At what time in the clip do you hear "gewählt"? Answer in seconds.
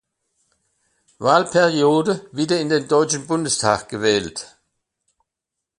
3.87-4.57